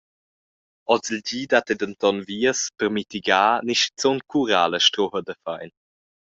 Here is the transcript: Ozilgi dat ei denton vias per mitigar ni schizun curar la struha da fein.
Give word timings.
Ozilgi 0.95 1.41
dat 1.51 1.69
ei 1.73 1.77
denton 1.81 2.17
vias 2.29 2.61
per 2.77 2.89
mitigar 2.97 3.51
ni 3.65 3.75
schizun 3.79 4.17
curar 4.31 4.65
la 4.71 4.79
struha 4.87 5.19
da 5.27 5.33
fein. 5.45 5.71